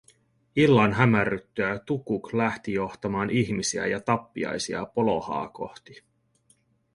Illan 0.55 0.93
hämärryttyä 0.93 1.79
Tukuk 1.79 2.33
lähti 2.33 2.73
johtamaan 2.73 3.29
ihmisiä 3.29 3.87
ja 3.87 3.99
tappiaisia 3.99 4.85
Polohaa 4.85 5.49
kohti. 5.49 6.03